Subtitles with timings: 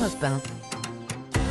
[0.00, 0.40] Europe 1.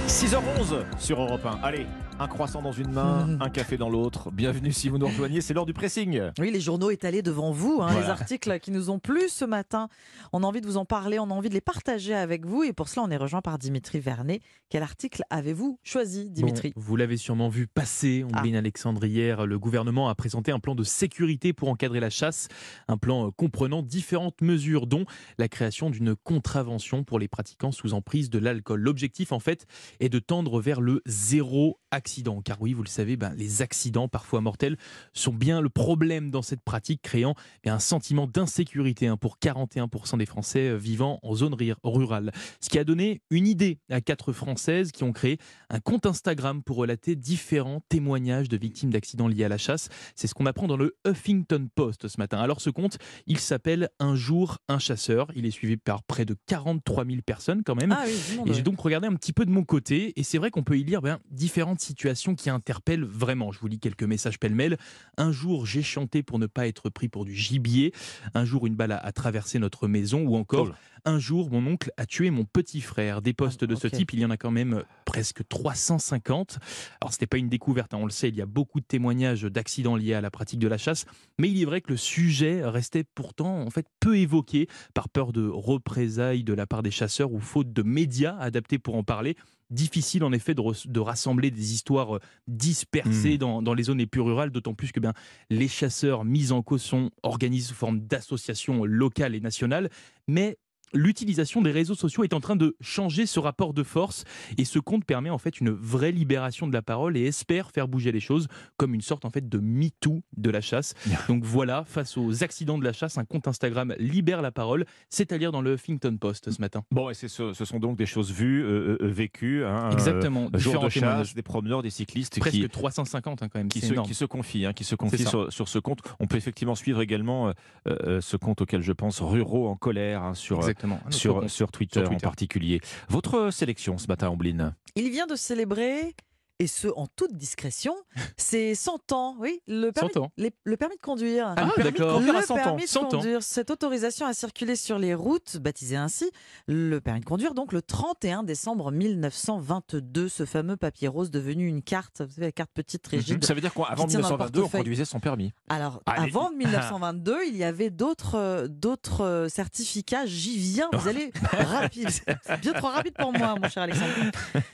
[0.08, 1.60] 6h11 sur Europe 1.
[1.62, 1.86] Allez,
[2.20, 4.30] un croissant dans une main, un café dans l'autre.
[4.30, 6.22] Bienvenue si vous nous rejoignez, c'est l'heure du pressing.
[6.38, 9.88] Oui, les journaux étalés devant vous, hein, les articles qui nous ont plu ce matin.
[10.34, 12.64] On a envie de vous en parler, on a envie de les partager avec vous.
[12.64, 14.42] Et pour cela, on est rejoint par Dimitri Vernet.
[14.70, 16.74] Quel article avez-vous choisi, Dimitri?
[16.76, 19.46] Bon, vous l'avez sûrement vu passer, Ombline Alexandre, hier.
[19.46, 22.50] Le gouvernement a présenté un plan de sécurité pour encadrer la chasse.
[22.90, 25.06] Un plan euh, comprenant différentes mesures, dont
[25.38, 28.82] la création d'une contravention pour les pratiquants sous emprise de l'alcool.
[28.82, 29.66] L'objectif, en fait,
[30.02, 32.09] est de tendre vers le zéro accident.
[32.44, 34.78] Car oui, vous le savez, ben, les accidents, parfois mortels,
[35.14, 40.18] sont bien le problème dans cette pratique, créant eh, un sentiment d'insécurité hein, pour 41%
[40.18, 42.32] des Français euh, vivant en zone rurale.
[42.62, 45.38] Ce qui a donné une idée à quatre Françaises qui ont créé
[45.70, 49.90] un compte Instagram pour relater différents témoignages de victimes d'accidents liés à la chasse.
[50.16, 52.40] C'est ce qu'on apprend dans le Huffington Post ce matin.
[52.40, 55.28] Alors ce compte, il s'appelle Un jour, un chasseur.
[55.36, 57.92] Il est suivi par près de 43 000 personnes quand même.
[57.92, 60.50] Ah oui, Et j'ai donc regardé un petit peu de mon côté, et c'est vrai
[60.52, 61.99] qu'on peut y lire ben, différentes situations
[62.36, 63.52] qui interpellent vraiment.
[63.52, 64.78] Je vous lis quelques messages pêle-mêle.
[65.18, 67.94] Un jour, j'ai chanté pour ne pas être pris pour du gibier.
[68.34, 70.74] Un jour, une balle a, a traversé notre maison, ou encore Oh
[71.06, 73.22] un jour, mon oncle a tué mon petit frère.
[73.22, 76.60] Des postes de ce type, il y en a quand même presque 350.
[77.02, 79.44] Alors, c'était pas une découverte, hein, on le sait, il y a beaucoup de témoignages
[79.44, 81.06] d'accidents liés à la pratique de la chasse,
[81.38, 85.32] mais il est vrai que le sujet restait pourtant en fait peu évoqué par peur
[85.32, 89.36] de représailles de la part des chasseurs ou faute de médias adaptés pour en parler.
[89.70, 94.00] Difficile en effet de, re- de rassembler des histoires euh, dispersées dans, dans les zones
[94.00, 95.14] les plus rurales, d'autant plus que bien,
[95.52, 99.90] les chasseurs mis en cause sont organisés sous forme d'associations locales et nationales,
[100.28, 100.58] mais
[100.94, 104.24] l'utilisation des réseaux sociaux est en train de changer ce rapport de force
[104.58, 107.88] et ce compte permet en fait une vraie libération de la parole et espère faire
[107.88, 110.94] bouger les choses comme une sorte en fait de MeToo de la chasse.
[111.28, 114.86] Donc voilà, face aux accidents de la chasse, un compte Instagram libère la parole.
[115.10, 116.84] C'est à lire dans le Huffington Post ce matin.
[116.92, 119.66] Bon, et ce, ce sont donc des choses vues, euh, euh, vécues.
[119.66, 123.60] hein, Exactement, euh, jour de chasse, des promeneurs, des cyclistes Presque qui, 350 hein, quand
[123.60, 124.08] même, qui, se, énorme.
[124.08, 125.30] qui se confient, hein, qui se confient ça.
[125.30, 126.00] sur, sur ce compte.
[126.20, 127.54] On peut effectivement suivre également euh,
[127.88, 131.00] euh, ce compte auquel je pense, Ruraux en colère, hein, sur, euh, Exactement.
[131.12, 132.06] Sur, Twitter Sur Twitter.
[132.16, 132.82] en particulier.
[133.10, 136.16] Votre sélection ce matin, Ombline Il vient de célébrer,
[136.60, 137.96] et ce en toute discrétion,
[138.38, 139.36] ses 100 ans.
[139.40, 140.32] Oui, le permis, 100 ans.
[140.38, 141.54] les- le permis de conduire.
[141.58, 142.64] Ah, permis de conduire à Le 100 ans.
[142.64, 143.10] permis de 100 ans.
[143.10, 146.30] conduire, cette autorisation à circuler sur les routes, baptisée ainsi,
[146.68, 151.82] le permis de conduire, donc le 31 décembre 1922, ce fameux papier rose devenu une
[151.82, 153.44] carte, vous savez, la carte petite rigide.
[153.46, 155.54] Ça veut dire qu'avant Qui tient dans le 1922, on conduisait son permis.
[155.70, 156.30] Alors, Allez.
[156.30, 160.26] avant 1922, il y avait d'autres d'autres euh, certificats.
[160.26, 162.10] J'y viens, vous allez rapide.
[162.10, 164.10] C'est bien trop rapide pour moi, mon cher Alexandre.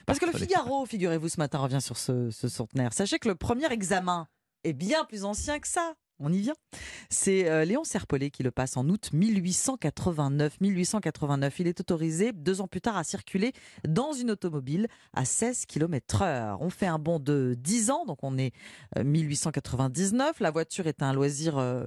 [0.06, 2.94] Parce que le Figaro, figurez-vous, ce matin revient sur ce, ce centenaire.
[2.94, 4.28] Sachez que le premier examen
[4.63, 5.94] est bien plus ancien que ça.
[6.18, 6.56] On y vient.
[7.09, 10.62] C'est euh, Léon Serpollet qui le passe en août 1889.
[10.62, 13.52] 1889, il est autorisé deux ans plus tard à circuler
[13.85, 16.58] dans une automobile à 16 km/h.
[16.62, 18.53] On fait un bond de 10 ans, donc on est
[18.97, 20.40] euh, 1899.
[20.40, 21.58] La voiture est un loisir.
[21.58, 21.85] euh,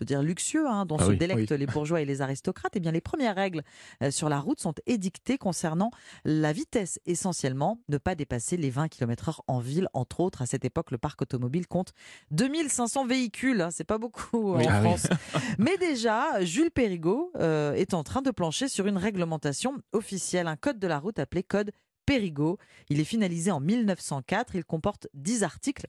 [0.00, 2.80] peut dire luxueux, hein, dont Ah se oui, délectent les bourgeois et les aristocrates, eh
[2.80, 3.62] bien les premières règles
[4.02, 5.90] euh, sur la route sont édictées concernant
[6.24, 10.40] la vitesse essentiellement, ne pas dépasser les 20 km/h en ville, entre autres.
[10.40, 11.92] À cette époque, le parc automobile compte
[12.30, 14.66] 2500 véhicules, hein, c'est pas beaucoup Oui.
[14.66, 14.80] en Ah.
[14.80, 15.06] France.
[15.58, 20.56] Mais déjà, Jules Périgot euh, est en train de plancher sur une réglementation officielle, un
[20.56, 21.72] code de la route appelé code
[22.06, 22.56] Périgot.
[22.88, 25.86] Il est finalisé en 1904, il comporte 10 articles.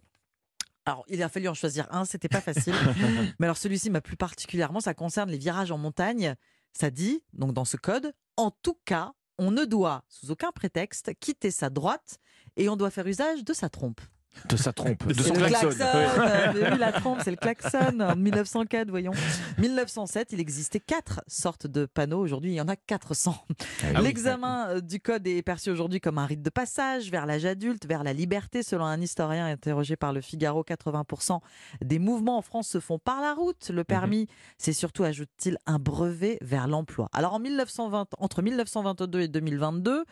[0.85, 2.73] Alors, il a fallu en choisir un, c'était pas facile.
[3.39, 6.35] Mais alors, celui-ci m'a plus particulièrement, ça concerne les virages en montagne.
[6.73, 11.11] Ça dit, donc dans ce code, en tout cas, on ne doit, sous aucun prétexte,
[11.19, 12.17] quitter sa droite
[12.55, 14.01] et on doit faire usage de sa trompe.
[14.49, 15.69] De sa trompe, de son le klaxon.
[15.69, 16.53] klaxon.
[16.55, 17.99] mais oui, la trompe, c'est le klaxon.
[17.99, 19.11] En 1904, voyons.
[19.59, 22.19] 1907, il existait quatre sortes de panneaux.
[22.19, 23.35] Aujourd'hui, il y en a 400.
[23.83, 24.01] Ah.
[24.01, 27.85] L'examen euh, du code est perçu aujourd'hui comme un rite de passage vers l'âge adulte,
[27.85, 28.63] vers la liberté.
[28.63, 31.39] Selon un historien interrogé par le Figaro, 80%
[31.83, 33.69] des mouvements en France se font par la route.
[33.69, 34.27] Le permis,
[34.57, 37.09] c'est surtout, ajoute-t-il, un brevet vers l'emploi.
[37.13, 40.05] Alors en 1920, entre 1922 et 2022,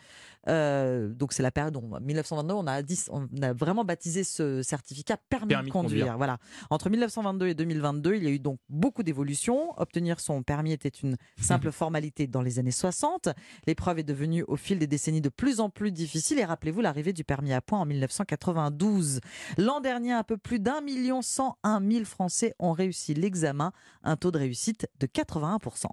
[0.48, 4.24] euh, donc c'est la période où, en 1922, on a, dit- on a vraiment baptisé
[4.24, 6.00] ce certificat permis, Permis de de conduire.
[6.06, 6.16] conduire.
[6.16, 6.38] Voilà.
[6.70, 9.72] Entre 1922 et 2022, il y a eu donc beaucoup d'évolutions.
[9.78, 13.28] Obtenir son permis était une simple formalité dans les années 60.
[13.66, 16.38] L'épreuve est devenue au fil des décennies de plus en plus difficile.
[16.38, 19.20] Et rappelez-vous l'arrivée du permis à points en 1992.
[19.58, 23.72] L'an dernier, un peu plus d'un million cent un mille Français ont réussi l'examen,
[24.02, 25.86] un taux de réussite de 81%.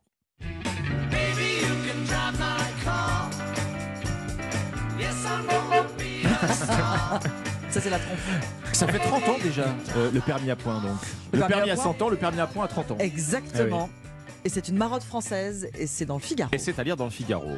[6.67, 8.17] Ça, c'est la trompe.
[8.73, 9.65] Ça fait 30 ans déjà,
[9.95, 10.91] euh, le permis à point donc.
[11.33, 12.97] Le, permis, à 100 ans, le permis à point à 30 ans.
[12.99, 13.89] Exactement.
[14.45, 16.49] Et c'est une marotte française et c'est dans le Figaro.
[16.53, 17.57] Et c'est à lire dans le Figaro.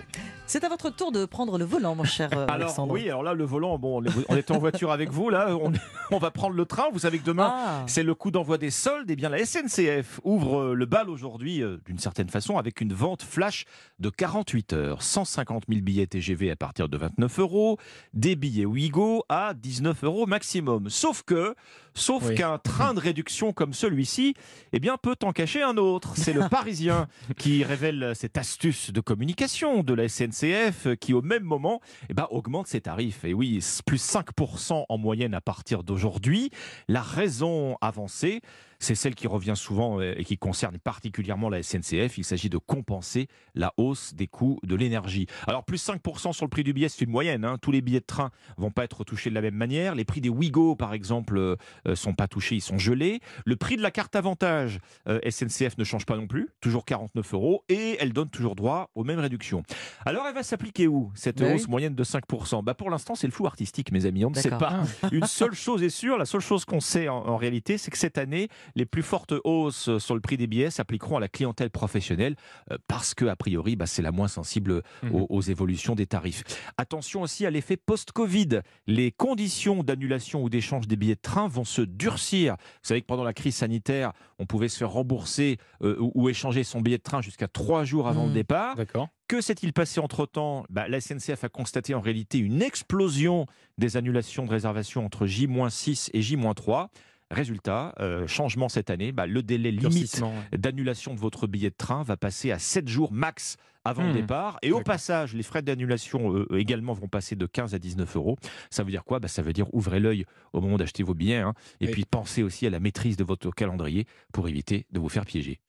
[0.52, 2.92] C'est à votre tour de prendre le volant, mon cher euh, Alors Alexandre.
[2.94, 5.72] oui, alors là le volant, bon, on était en voiture avec vous, là, on,
[6.10, 6.86] on va prendre le train.
[6.92, 7.84] Vous savez que demain, Ah.
[7.86, 9.12] c'est le coup d'envoi des soldes.
[9.12, 12.94] Et bien la SNCF ouvre euh, le bal aujourd'hui, euh, d'une certaine façon, avec une
[12.94, 13.66] vente flash
[14.00, 15.04] de 48 heures.
[15.04, 17.78] 150 000 billets TGV à partir de 29 euros,
[18.16, 20.90] des billets Ouigo à 19 euros maximum.
[20.90, 21.54] Sauf que,
[21.94, 22.34] sauf Oui.
[22.34, 24.34] qu'un train de réduction comme celui-ci,
[24.74, 26.14] eh bien, peut en cacher un autre.
[26.16, 27.08] C'est le Parisien
[27.38, 32.14] qui révèle cette astuce de communication de la SNCF euh, qui, au même moment, eh
[32.14, 33.24] ben, augmente ses tarifs.
[33.26, 36.50] Et oui, plus 5% en moyenne à partir d'aujourd'hui.
[36.88, 38.42] La raison avancée,
[38.80, 42.18] c'est celle qui revient souvent euh, et qui concerne particulièrement la SNCF.
[42.18, 45.28] Il s'agit de compenser la hausse des coûts de l'énergie.
[45.48, 47.44] Alors, plus 5% sur le prix du billet, c'est une moyenne.
[47.46, 47.58] hein.
[47.62, 49.96] Tous les billets de train vont pas être touchés de la même manière.
[49.96, 51.56] Les prix des Ouigo, par exemple, euh,
[51.96, 53.20] sont pas touchés, ils sont gelés.
[53.46, 57.34] Le prix de la carte avantage, euh, SNCF ne change pas non plus, toujours 49
[57.34, 59.64] euros, et elle donne toujours droit aux mêmes réductions.
[60.06, 63.28] Alors, elle va s'appliquer où, cette Bah hausse moyenne de 5% bah, Pour l'instant, c'est
[63.28, 64.24] le flou artistique, mes amis.
[64.24, 64.84] On ne sait pas.
[65.12, 67.98] Une seule chose est sûre, la seule chose qu'on sait en, en réalité, c'est que
[67.98, 71.70] cette année, les plus fortes hausses sur le prix des billets s'appliqueront à la clientèle
[71.70, 72.36] professionnelle,
[72.72, 75.16] euh, parce que, a priori, bah, c'est la moins sensible Mhm.
[75.16, 76.44] aux, aux évolutions des tarifs.
[76.78, 78.62] Attention aussi à l'effet post-Covid.
[78.88, 82.54] Les conditions d'annulation ou d'échange des billets de train vont se durcir.
[82.60, 86.30] Vous savez que pendant la crise sanitaire, on pouvait se faire rembourser euh, ou, ou
[86.30, 88.28] échanger son billet de train jusqu'à trois jours avant Mhm.
[88.30, 88.76] le départ.
[88.76, 89.10] D'accord.
[89.28, 90.66] Que s'est-il passé entre-temps?
[90.70, 93.46] Bah, La SNCF a constaté en réalité une explosion
[93.78, 96.88] des annulations de réservation entre J-6 et J-3.
[97.32, 100.22] Résultat, euh, changement cette année, bah, le délai limite
[100.52, 104.14] d'annulation de votre billet de train va passer à 7 jours max avant le Hmm.
[104.14, 104.58] départ.
[104.62, 108.38] Et au passage, les frais d'annulation euh, également vont passer de 15 à 19 euros.
[108.72, 109.20] Ça veut dire quoi?
[109.20, 111.38] Bah, Ça veut dire ouvrez l'œil au moment d'acheter vos billets.
[111.38, 111.54] hein.
[111.80, 111.92] et Oui.
[111.92, 115.60] puis pensez aussi à la maîtrise de votre calendrier pour éviter de vous faire piéger.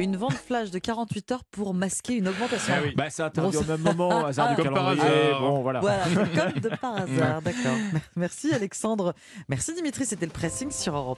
[0.00, 2.72] Une vente flash de 48 heures pour masquer une augmentation.
[2.74, 2.94] Ah oui.
[2.96, 5.26] Bah, c'est interdit Bon, au même moment, hasard du Comme par calendrier.
[5.28, 5.40] hasard.
[5.40, 5.80] Bon, voilà.
[5.80, 7.76] Voilà, comme de par hasard, d'accord.
[8.16, 9.14] Merci Alexandre.
[9.48, 11.08] Merci Dimitri, c'était le pressing sur Europe.